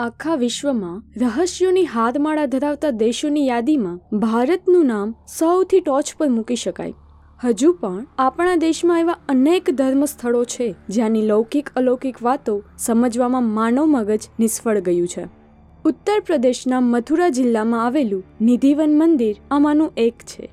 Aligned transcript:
આખા 0.00 0.34
વિશ્વમાં 0.34 1.02
રહસ્યોની 1.16 1.84
હાથમાળા 1.84 2.46
ધરાવતા 2.46 2.90
દેશોની 2.90 3.46
યાદીમાં 3.46 4.18
ભારતનું 4.18 4.86
નામ 4.86 5.14
સૌથી 5.38 5.80
ટોચ 5.80 6.12
પર 6.18 6.28
મૂકી 6.28 6.56
શકાય. 6.56 6.94
હજુ 7.44 7.72
પણ 7.72 8.06
આપણા 8.18 8.54
દેશમાં 8.56 9.00
એવા 9.00 9.16
અનેક 9.28 9.70
ધર્મ 9.70 10.04
સ્થળો 10.04 10.44
છે 10.44 10.74
જ્યાંની 10.88 11.26
લૌકિક 11.26 11.70
અલૌકિક 11.76 12.22
વાતો 12.22 12.62
સમજવામાં 12.78 13.42
માનવ 13.42 13.86
મગજ 13.86 14.30
નિષ્ફળ 14.40 14.80
ગયું 14.80 15.08
છે. 15.08 15.26
ઉત્તર 15.84 16.20
પ્રદેશના 16.26 16.80
મથુરા 16.80 17.28
જિલ્લામાં 17.28 17.84
આવેલું 17.86 18.24
નિધિવન 18.40 18.98
મંદિર 18.98 19.36
આમાંનું 19.50 19.92
એક 19.96 20.14
છે. 20.14 20.50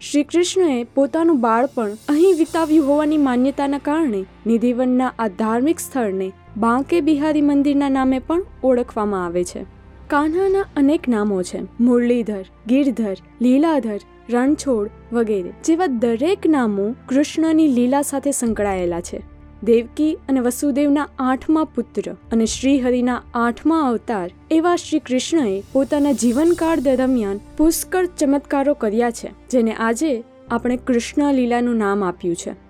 શ્રી 0.00 0.22
કૃષ્ણએ 0.22 0.84
પોતાનું 0.84 1.40
બાળપણ 1.40 1.94
અહીં 2.08 2.36
વિતાવ્યું 2.38 2.86
હોવાની 2.86 3.16
માન્યતાના 3.18 3.78
કારણે 3.78 4.24
નિધિવનના 4.46 5.14
આ 5.18 5.28
ધાર્મિક 5.28 5.80
સ્થળને 5.80 6.32
બાંકે 6.58 7.00
બિહારી 7.00 7.42
મંદિરના 7.42 7.88
નામે 7.88 8.18
પણ 8.18 8.42
ઓળખવામાં 8.64 9.24
આવે 9.24 9.44
છે. 9.44 9.64
કાન્હાના 10.08 10.66
અનેક 10.76 11.08
નામો 11.08 11.42
છે. 11.42 11.60
મુરલીધર, 11.80 12.44
ગિરધર, 12.66 13.16
લીલાધર, 13.42 13.98
રણછોડ 14.30 14.90
વગેરે 15.12 15.52
જેવા 15.64 15.86
દરેક 15.86 16.46
નામો 16.46 16.94
કૃષ્ણની 17.06 17.68
લીલા 17.68 18.02
સાથે 18.02 18.30
સંકળાયેલા 18.30 19.00
છે. 19.00 19.20
દેવકી 19.62 20.14
અને 20.28 20.40
વસુદેવના 20.40 21.08
આઠમા 21.18 21.64
પુત્ર 21.64 22.12
અને 22.32 22.46
શ્રીહરિના 22.46 23.22
આઠમા 23.34 23.80
અવતાર 23.80 24.30
એવા 24.50 24.76
શ્રી 24.76 24.98
કૃષ્ણએ 24.98 25.62
પોતાના 25.72 26.12
જીવનકાળ 26.12 26.80
દરમિયાન 26.80 27.40
પુષ્કળ 27.56 28.06
ચમત્કારો 28.06 28.74
કર્યા 28.74 29.10
છે, 29.10 29.28
જેને 29.50 29.72
આજે 29.74 30.24
આપણે 30.50 30.76
કૃષ્ણ 30.76 31.34
લીલાનું 31.34 31.76
નામ 31.76 32.04
આપ્યું 32.04 32.36
છે. 32.36 32.67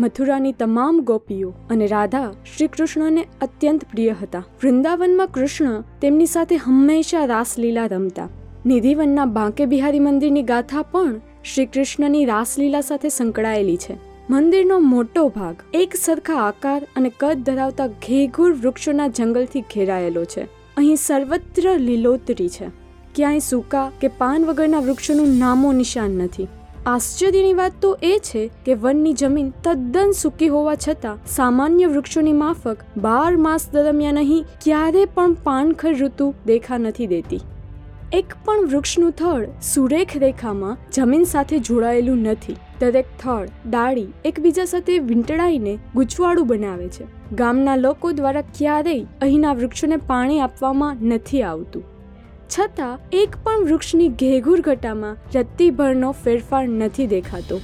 મથુરાની 0.00 0.52
તમામ 0.52 1.00
ગોપીઓ 1.00 1.54
અને 1.70 1.86
રાધા 1.86 2.32
શ્રી 2.32 2.66
કૃષ્ણને 2.66 3.26
અત્યંત 3.40 3.84
પ્રિય 3.84 4.14
હતા. 4.22 4.38
વૃંદાવનમાં 4.38 5.28
કૃષ્ણ 5.28 5.80
તેમની 5.80 6.26
સાથે 6.26 6.56
હંમેશા 6.56 7.24
રાસલીલા 7.24 7.86
રમતા. 7.86 8.28
નિધિવનના 8.66 9.24
બાંકે 9.24 9.66
બિહારી 9.66 9.98
મંદિરની 9.98 10.42
ગાથા 10.42 10.82
પણ 10.82 11.20
શ્રી 11.54 11.66
કૃષ્ણની 11.66 12.24
રાસલીલા 12.24 12.80
સાથે 12.80 13.08
સંકળાયેલી 13.08 13.76
છે. 13.76 13.96
મંદિરનો 14.30 14.78
મોટો 14.78 15.28
ભાગ 15.28 15.56
એક 15.74 15.94
સરખા 15.94 16.34
આકાર 16.34 16.86
અને 16.96 17.12
કદ 17.20 17.38
ધરાવતા 17.38 17.86
ઘેઘૂર 17.86 18.52
વૃક્ષોના 18.52 19.08
જંગલથી 19.08 19.60
ઘેરાયેલો 19.60 20.24
છે. 20.24 20.40
અહીં 20.76 20.96
સર્વત્ર 20.96 21.78
લીલોતરી 21.78 22.48
છે. 22.48 22.66
ક્યાંય 23.14 23.38
સૂકા 23.38 23.90
કે 24.00 24.08
પાન 24.08 24.44
વગરના 24.44 24.78
વૃક્ષોનું 24.78 25.38
નામો 25.38 25.72
નિશાન 25.72 26.10
નથી. 26.10 26.48
આશ્ચર્યની 26.88 27.56
વાત 27.56 27.74
તો 27.80 27.88
એ 28.02 28.10
છે 28.26 28.42
કે 28.66 28.74
વનની 28.82 29.16
જમીન 29.22 29.48
તદ્દન 29.64 30.12
સૂકી 30.12 30.46
હોવા 30.52 30.76
છતાં 30.84 31.18
સામાન્ય 31.32 31.88
વૃક્ષોની 31.88 32.32
માફક 32.32 32.84
બાર 33.06 33.32
માસ 33.46 33.66
દરમિયાન 33.72 34.20
અહીં 34.20 34.46
ક્યારે 34.64 35.02
પણ 35.16 35.34
પાનખર 35.48 35.92
ઋતુ 35.98 36.28
દેખા 36.46 36.78
નથી 36.78 37.06
દેતી. 37.06 37.40
એક 38.12 38.32
પણ 38.44 38.64
વૃક્ષનું 38.66 39.12
થડ 39.12 39.50
સુરેખ 39.72 40.16
રેખામાં 40.16 40.80
જમીન 40.92 41.28
સાથે 41.34 41.54
જોડાયેલું 41.58 42.24
નથી. 42.28 42.56
દરેક 42.80 43.12
થડ 43.20 43.70
ડાળી 43.70 44.08
એકબીજા 44.24 44.68
સાથે 44.72 44.98
વીંટળાઈને 45.10 45.78
ગૂંચવાડું 45.94 46.46
બનાવે 46.46 46.88
છે. 46.88 47.10
ગામના 47.36 47.76
લોકો 47.76 48.12
દ્વારા 48.12 48.46
ક્યારેય 48.58 49.06
અહીંના 49.20 49.52
વૃક્ષોને 49.52 49.96
પાણી 49.96 50.40
આપવામાં 50.40 51.06
નથી 51.12 51.42
આવતું. 51.42 51.88
છતાં, 52.48 53.00
એક 53.12 53.36
પણ 53.44 53.64
વૃક્ષની 53.64 54.08
ઘેઘૂર 54.20 54.60
ઘટામાં 54.60 55.18
રત્તીભરનો 55.34 56.10
ફેરફાર 56.24 56.64
નથી 56.68 57.06
દેખાતો. 57.06 57.58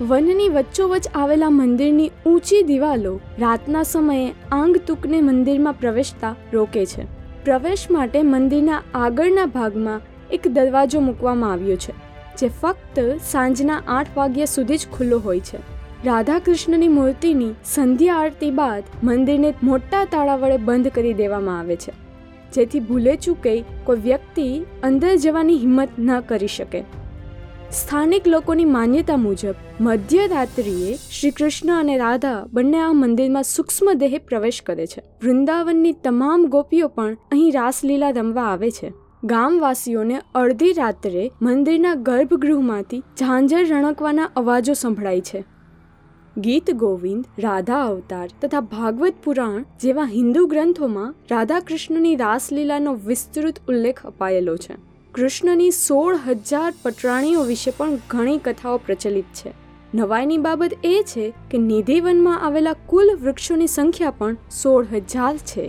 વનની 0.00 0.48
વચ્ચોવચ 0.48 1.06
આવેલા 1.14 1.50
મંદિરની 1.50 2.08
ઊંચી 2.26 2.62
દિવાલો 2.62 3.12
રાતના 3.38 3.82
સમયે 3.82 4.26
આંગતુકને 4.52 5.20
મંદિરમાં 5.20 5.78
પ્રવેશતા 5.80 6.34
રોકે 6.52 6.84
છે. 6.86 7.06
પ્રવેશ 7.44 7.84
માટે 7.90 8.22
મંદિરના 8.22 8.82
આગળના 8.94 9.46
ભાગમાં 9.54 10.00
એક 10.30 10.48
દરવાજો 10.48 11.00
મૂકવામાં 11.00 11.52
આવ્યો 11.52 11.76
છે, 11.76 11.94
જે 12.38 12.48
ફક્ત 12.60 12.98
સાંજના 13.30 13.80
આઠ 13.88 14.16
વાગ્યા 14.16 14.54
સુધી 14.54 14.78
જ 14.78 14.88
ખુલ્લો 14.92 15.18
હોય 15.18 15.40
છે. 15.40 15.60
રાધા 16.04 16.38
કૃષ્ણની 16.38 16.88
મૂર્તિની 16.88 17.52
સંધ્યા 17.64 18.16
આરતી 18.16 18.50
બાદ 18.50 18.90
મંદિરને 19.02 19.54
મોટા 19.62 20.04
તાળા 20.04 20.36
વડે 20.36 20.58
બંધ 20.66 20.88
કરી 20.88 21.14
દેવામાં 21.14 21.58
આવે 21.58 21.76
છે. 21.76 21.92
જેથી 22.56 22.80
ભૂલે 22.80 23.16
ચૂકે 23.16 23.64
કોઈ 23.84 24.00
વ્યક્તિ 24.00 24.46
અંદર 24.82 25.16
જવાની 25.16 25.58
હિંમત 25.58 25.88
ન 25.98 26.20
કરી 26.20 26.46
શકે. 26.46 26.82
સ્થાનિક 27.72 28.28
લોકોની 28.28 28.64
માન્યતા 28.64 29.16
મુજબ, 29.16 29.54
મધ્યરાત્રિએ 29.80 30.94
શ્રી 30.94 31.30
કૃષ્ણ 31.30 31.80
અને 31.80 31.96
રાધા 31.96 32.44
બંને 32.52 32.80
આ 32.80 32.92
મંદિરમાં 32.92 33.42
સૂક્ષ્મ 33.42 33.92
દેહે 33.92 34.18
પ્રવેશ 34.18 34.62
કરે 34.66 34.86
છે. 34.86 35.02
વૃંદાવનની 35.22 35.92
તમામ 35.92 36.46
ગોપીઓ 36.46 36.88
પણ 36.88 37.16
અહીં 37.32 37.52
રાસલીલા 37.52 38.10
રમવા 38.10 38.42
આવે 38.42 38.70
છે. 38.70 38.92
ગામવાસીઓને 39.24 40.20
અડધી 40.34 40.72
રાત્રે 40.72 41.30
મંદિરના 41.42 41.94
ગર્ભગૃહમાંથી 41.94 43.02
ઝાંઝર 43.18 43.64
રણકવાના 43.68 44.30
અવાજો 44.36 44.72
સંભળાય 44.72 45.20
છે. 45.20 45.44
ગીત 46.36 46.70
ગોવિંદ, 46.70 47.24
રાધા 47.38 47.84
અવતાર 47.84 48.26
તથા 48.40 48.60
ભાગવત 48.72 49.20
પુરાણ 49.24 49.62
જેવા 49.80 50.08
હિન્દુ 50.08 50.42
ગ્રંથોમાં 50.46 51.14
રાધા 51.30 51.60
કૃષ્ણની 51.60 52.16
રાસલીલાનો 52.16 52.92
વિસ્તૃત 53.06 53.60
ઉલ્લેખ 53.68 54.02
અપાયેલો 54.06 54.56
છે. 54.56 54.76
કૃષ્ણની 55.14 55.70
સોળ 55.70 56.18
હજાર 56.26 56.72
પટરાણીઓ 56.82 57.44
વિશે 57.44 57.70
પણ 57.70 57.96
ઘણી 58.10 58.36
કથાઓ 58.38 58.76
પ્રચલિત 58.86 59.32
છે. 59.34 59.54
નવાઈની 59.94 60.38
બાબત 60.38 60.76
એ 60.84 60.94
છે 61.06 61.32
કે 61.50 61.62
નિધિવનમાં 61.62 62.46
આવેલા 62.46 62.76
કુલ 62.86 63.14
વૃક્ષોની 63.16 63.72
સંખ્યા 63.76 64.10
પણ 64.10 64.38
સોળ 64.62 64.92
હજાર 64.92 65.34
છે. 65.46 65.66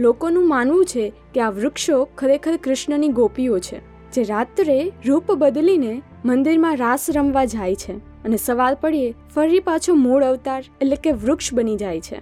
લોકોનું 0.00 0.48
માનવું 0.48 0.84
છે 0.84 1.08
કે 1.34 1.40
આ 1.40 1.50
વૃક્ષો 1.50 2.04
ખરેખર 2.18 2.56
કૃષ્ણની 2.56 3.08
ગોપીઓ 3.08 3.58
છે, 3.58 3.82
જે 4.12 4.22
રાત્રે 4.22 4.80
રૂપ 5.06 5.32
બદલીને 5.32 5.92
મંદિરમાં 6.24 6.76
રાસ 6.76 7.10
રમવા 7.10 7.50
જાય 7.50 7.74
છે. 7.74 8.00
અને 8.24 8.36
સવાલ 8.36 8.76
પડીએ, 8.80 9.14
ફરી 9.34 9.60
પાછો 9.60 9.94
મૂળ 9.94 10.24
અવતાર 10.24 10.64
એટલે 10.80 10.96
કે 10.96 11.10
વૃક્ષ 11.10 11.54
બની 11.54 11.76
જાય 11.76 12.00
છે. 12.00 12.20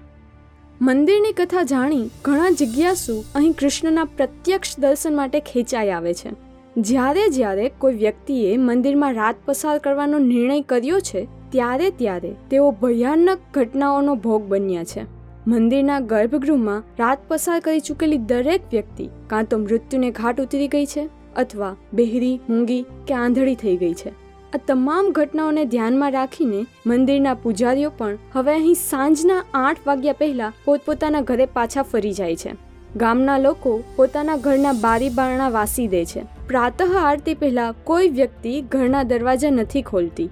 મંદિરની 0.83 1.33
કથા 1.33 1.62
જાણી 1.62 2.11
ઘણા 2.25 2.50
જિજ્ઞાસુ 2.50 3.25
અહીં 3.34 3.53
કૃષ્ણના 3.53 4.05
પ્રત્યક્ષ 4.05 4.81
દર્શન 4.81 5.16
માટે 5.16 5.41
ખેંચાઈ 5.41 5.91
આવે 5.91 6.15
છે. 6.15 6.31
જ્યારે 6.77 7.28
જ્યારે 7.28 7.72
કોઈ 7.78 7.94
વ્યક્તિએ 7.94 8.56
મંદિરમાં 8.56 9.15
રાત 9.15 9.37
પસાર 9.44 9.78
કરવાનો 9.78 10.19
નિર્ણય 10.19 10.60
કર્યો 10.60 11.00
છે, 11.00 11.28
ત્યારે 11.50 11.91
ત્યારે 11.91 12.34
તેઓ 12.50 12.71
ભયાનક 12.71 13.39
ઘટનાઓનો 13.55 14.15
ભોગ 14.15 14.43
બન્યા 14.43 14.84
છે. 14.84 15.00
મંદિરના 15.47 16.00
ગર્ભગૃહમાં 16.00 16.83
રાત 16.99 17.19
પસાર 17.28 17.60
કરી 17.60 17.81
ચૂકેલી 17.81 18.19
દરેક 18.19 18.60
વ્યક્તિ 18.71 19.09
કાં 19.27 19.44
તો 19.44 19.59
મૃત્યુને 19.59 20.10
ઘાટ 20.10 20.41
ઉતરી 20.41 20.69
ગઈ 20.69 20.87
છે 20.87 21.09
અથવા 21.37 21.77
બહેરી, 21.93 22.41
મૂંગી 22.49 22.84
કે 23.06 23.15
આંધળી 23.15 23.55
થઈ 23.55 23.77
ગઈ 23.77 23.94
છે. 23.94 24.20
આ 24.55 24.59
તમામ 24.66 25.12
ઘટનાઓને 25.12 25.65
ધ્યાનમાં 25.65 26.12
રાખીને 26.12 26.66
મંદિરના 26.87 27.34
પૂજારીઓ 27.34 27.91
પણ 27.91 28.16
હવે 28.33 28.55
અહીં 28.55 28.75
સાંજના 28.75 29.44
આઠ 29.55 29.78
વાગ્યા 29.87 30.12
પહેલા 30.12 30.53
પોતપોતાના 30.65 31.21
ઘરે 31.21 31.47
પાછા 31.47 31.83
ફરી 31.83 32.12
જાય 32.12 32.37
છે. 32.37 32.50
ગામના 32.97 33.39
લોકો 33.39 33.84
પોતાના 33.97 34.37
ઘરના 34.37 34.72
બારી 34.72 35.09
બારણા 35.09 35.49
વાસી 35.49 35.89
દે 35.89 36.05
છે. 36.05 36.21
પ્રાતઃ 36.49 36.83
આરતી 37.00 37.34
પહેલા 37.34 37.72
કોઈ 37.84 38.09
વ્યક્તિ 38.09 38.60
ઘરના 38.60 39.03
દરવાજા 39.03 39.50
નથી 39.50 39.83
ખોલતી. 39.83 40.31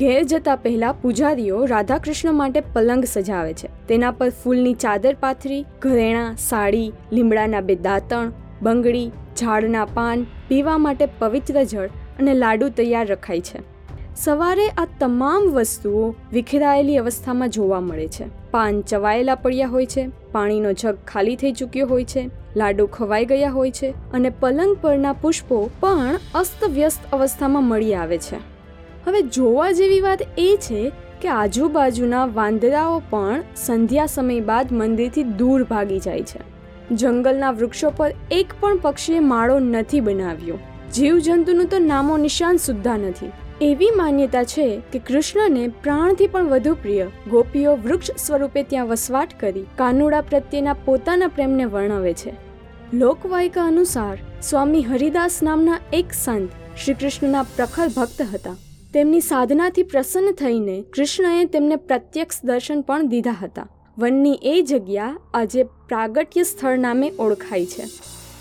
ઘેર 0.00 0.22
જતા 0.22 0.56
પહેલા 0.56 0.92
પૂજારીઓ 0.92 1.64
રાધા 1.64 1.98
કૃષ્ણ 1.98 2.32
માટે 2.32 2.60
પલંગ 2.60 3.04
સજાવે 3.04 3.52
છે. 3.52 3.86
તેના 3.88 4.10
પર 4.10 4.30
ફૂલની 4.30 4.74
ચાદર 4.74 5.14
પાથરી, 5.14 5.64
ઘરેણા, 5.80 6.34
સાડી, 6.38 6.92
લીમડાના 7.12 7.60
બે 7.60 7.74
દાંતણ, 7.74 8.32
બંગડી, 8.62 9.10
ઝાડના 9.40 9.84
પાન, 9.84 10.26
પીવા 10.48 10.78
માટે 10.78 11.06
પવિત્ર 11.06 11.64
જળ 11.64 11.90
અને 12.18 12.34
લાડુ 12.34 12.68
તૈયાર 12.68 13.06
રખાય 13.06 13.40
છે. 13.40 13.72
સવારે 14.16 14.68
આ 14.68 14.86
તમામ 15.00 15.42
વસ્તુઓ 15.42 16.14
વિખેરાયેલી 16.32 16.96
અવસ્થામાં 16.96 17.48
જોવા 17.48 17.80
મળે 17.80 18.08
છે. 18.08 18.50
પાન 18.50 18.80
ચવાયેલા 18.82 19.34
પડ્યા 19.34 19.68
હોય 19.68 19.86
છે, 19.86 20.10
પાણીનો 20.32 20.72
જગ 20.72 20.98
ખાલી 21.08 21.36
થઈ 21.36 21.52
ચૂક્યો 21.52 21.86
હોય 21.86 22.04
છે, 22.04 22.30
લાડુ 22.56 22.86
ખવાઈ 22.86 23.24
ગયા 23.24 23.50
હોય 23.50 23.70
છે 23.70 23.90
અને 24.12 24.30
પલંગ 24.30 24.76
પરના 24.80 25.12
પુષ્પો 25.12 25.70
પણ 25.80 26.18
અસ્તવ્યસ્ત 26.34 27.00
અવસ્થામાં 27.12 27.64
મળી 27.64 27.94
આવે 27.94 28.18
છે. 28.18 28.36
હવે 29.06 29.22
જોવા 29.22 29.72
જેવી 29.72 30.00
વાત 30.00 30.22
એ 30.38 30.58
છે 30.60 30.92
કે 31.20 31.28
આજુબાજુના 31.28 32.26
વાંદરાઓ 32.26 33.02
પણ 33.10 33.42
સંધ્યા 33.56 34.06
સમય 34.06 34.40
બાદ 34.40 34.72
મંદિરથી 34.72 35.22
દૂર 35.22 35.64
ભાગી 35.64 35.98
જાય 35.98 36.22
છે. 36.22 36.52
જંગલના 36.94 37.50
વૃક્ષો 37.50 37.90
પર 37.90 38.14
એક 38.30 38.46
પણ 38.60 38.76
પક્ષીએ 38.76 39.18
માળો 39.20 39.58
નથી 39.58 40.00
બનાવ્યો. 40.00 40.58
જીવજંતુનું 40.94 41.66
તો 41.66 41.78
નામો 41.78 42.16
નિશાન 42.16 42.56
સુદ્ધા 42.56 42.96
નથી. 42.96 43.32
એવી 43.60 43.90
માન્યતા 43.96 44.44
છે 44.44 44.82
કે 44.92 44.98
કૃષ્ણને 44.98 45.68
પ્રાણથી 45.68 46.26
પણ 46.26 46.48
વધુ 46.48 46.74
પ્રિય 46.74 47.06
ગોપીઓ 47.30 47.76
વૃક્ષ 47.76 48.10
સ્વરૂપે 48.26 48.62
ત્યાં 48.62 48.86
વસવાટ 48.86 49.40
કરી 49.40 49.64
કાનુડા 49.76 50.20
પ્રત્યેના 50.20 50.72
પોતાના 50.72 51.26
પ્રેમને 51.26 51.64
વર્ણવે 51.64 52.12
છે. 52.12 52.32
લોકવાયકા 52.94 53.64
અનુસાર 53.64 54.18
સ્વામી 54.42 54.82
હરિદાસ 54.82 55.42
નામના 55.42 55.80
એક 55.92 56.12
સંત 56.12 56.50
શ્રી 56.84 56.94
કૃષ્ણના 56.94 57.42
પ્રખર 57.42 57.88
ભક્ત 57.96 58.22
હતા. 58.34 58.56
તેમની 58.94 59.20
સાધનાથી 59.20 59.82
પ્રસન્ન 59.82 60.32
થઈને 60.32 60.84
કૃષ્ણએ 60.92 61.44
તેમને 61.44 61.76
પ્રત્યક્ષ 61.76 62.44
દર્શન 62.44 62.80
પણ 62.80 63.06
દીધા 63.06 63.30
હતા. 63.30 63.68
વનની 63.98 64.38
એ 64.42 64.62
જગ્યા 64.62 65.16
આજે 65.34 65.62
પ્રાગટ્ય 65.62 66.42
સ્થળ 66.42 66.78
નામે 66.78 67.12
ઓળખાય 67.18 67.66
છે. 67.66 67.84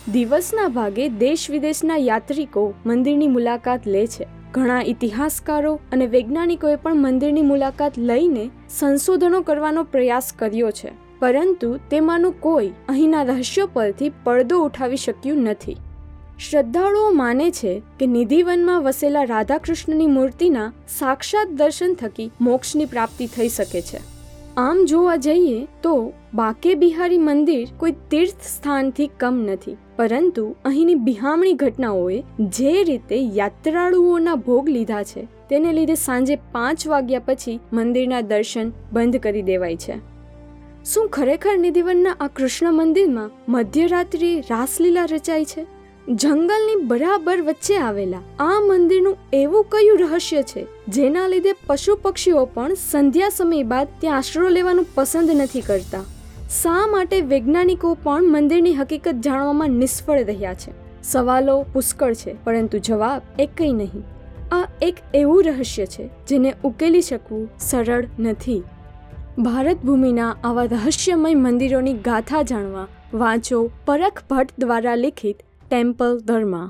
દિવસના 0.10 0.68
ભાગે 0.68 1.10
દેશ 1.10 1.50
વિદેશના 1.50 1.98
યાત્રિકો 1.98 2.74
મંદિરની 2.86 3.28
મુલાકાત 3.28 3.88
લે 3.88 4.08
છે. 4.08 4.26
ઘણા 4.52 4.82
ઇતિહાસકારો 4.82 5.80
અને 5.92 6.08
વૈજ્ઞાનિકોએ 6.08 6.76
પણ 6.76 6.96
મંદિરની 6.96 7.42
મુલાકાત 7.42 7.98
લઈને 7.98 8.50
સંશોધનો 8.70 9.42
કરવાનો 9.42 9.84
પ્રયાસ 9.84 10.34
કર્યો 10.34 10.72
છે. 10.72 10.92
પરંતુ 11.20 11.80
તેમાંનું 11.90 12.42
કોઈ 12.42 12.72
અહીંના 12.90 13.24
રહસ્યો 13.24 13.70
પરથી 13.74 14.12
પડદો 14.24 14.60
ઉઠાવી 14.60 14.98
શક્યું 14.98 15.38
નથી. 15.38 15.78
શ્રદ્ધાળુઓ 16.50 17.12
માને 17.12 17.52
છે 17.52 17.82
કે 18.00 18.06
નિધિવનમાં 18.06 18.84
વસેલા 18.84 19.24
રાધાકૃષ્ણની 19.24 20.08
મૂર્તિના 20.08 20.74
સાક્ષાત 20.98 21.48
દર્શન 21.48 21.94
થકી 21.94 22.32
મોક્ષની 22.42 22.86
પ્રાપ્તિ 22.86 23.28
થઈ 23.28 23.50
શકે 23.50 23.82
છે. 23.82 24.11
આમ 24.58 24.86
જોવા 24.86 25.16
જઈએ 25.16 25.68
તો 25.84 26.14
બાકે 26.34 26.76
બિહારી 26.76 27.18
મંદિર 27.18 27.68
કોઈ 27.78 27.92
તીર્થ 27.92 28.42
સ્થાનથી 28.42 29.08
કમ 29.08 29.36
નથી. 29.46 29.78
પરંતુ 29.96 30.56
અહીંની 30.66 30.96
બિહામણી 30.96 31.54
ઘટનાઓએ 31.54 32.24
જે 32.40 32.84
રીતે 32.84 33.16
યાત્રાળુઓના 33.16 34.36
ભોગ 34.36 34.70
લીધા 34.70 35.04
છે, 35.04 35.28
તેને 35.50 35.74
લીધે 35.74 35.96
સાંજે 35.96 36.36
પાંચ 36.36 36.88
વાગ્યા 36.88 37.20
પછી 37.20 37.60
મંદિરના 37.74 38.22
દર્શન 38.22 38.72
બંધ 38.94 39.18
કરી 39.18 39.42
દેવાય 39.42 39.76
છે. 39.76 39.94
શું 40.84 41.10
ખરેખર 41.10 41.58
નિધિવનના 41.58 42.16
આ 42.20 42.28
કૃષ્ણ 42.28 42.74
મંદિરમાં 42.74 43.32
મધ્યરાત્રિએ 43.50 44.40
રાસલીલા 44.40 45.06
રચાય 45.06 45.46
છે? 45.46 45.81
જંગલની 46.10 46.76
બરાબર 46.84 47.42
વચ્ચે 47.42 47.78
આવેલા 47.78 48.18
આ 48.40 48.60
મંદિરનું 48.60 49.18
એવું 49.34 49.64
કયું 49.64 50.00
રહસ્ય 50.00 50.42
છે? 50.42 50.68
જેના 50.88 51.28
લીધે 51.28 51.54
પશુ 51.68 51.96
પક્ષીઓ 51.96 52.46
પણ 52.46 52.74
સંધ્યા 52.74 53.30
સમય 53.30 53.64
બાદ 53.64 53.88
ત્યાં 54.00 54.18
આશરો 54.18 54.50
લેવાનું 54.50 54.86
પસંદ 54.96 55.30
નથી 55.32 55.62
કરતા. 55.62 56.02
શા 56.50 56.88
માટે 56.88 57.22
વૈજ્ઞાનિકો 57.22 57.98
પણ 58.04 58.24
મંદિરની 58.24 58.74
હકીકત 58.74 59.12
જાણવામાં 59.12 59.70
નિષ્ફળ 59.70 60.24
રહ્યા 60.24 60.54
છે? 60.54 60.72
સવાલો 61.04 61.66
પુષ્કળ 61.74 62.14
છે, 62.14 62.44
પરંતુ 62.44 62.78
જવાબ 62.78 63.22
એક 63.40 63.50
કંઈ 63.58 63.74
નહીં. 63.74 64.04
આ 64.56 64.68
એક 64.82 64.96
એવું 65.14 65.44
રહસ્ય 65.44 65.86
છે, 65.86 66.10
જેને 66.28 66.54
ઉકેલી 66.64 67.02
શકવું 67.02 67.50
સરળ 67.60 68.08
નથી. 68.20 68.64
ભારત 69.38 69.78
ભૂમિના 69.78 70.38
આવા 70.44 70.64
રહસ્યમય 70.64 71.34
મંદિરોની 71.36 71.94
ગાથા 71.94 72.42
જાણવા 72.42 72.88
વાંચો 73.14 73.70
પરખ 73.86 74.24
ભટ્ટ 74.30 74.54
દ્વારા 74.60 74.96
લિખિત 74.96 75.44
ટેમ્પલ 75.72 76.16
ધર્મા 76.28 76.68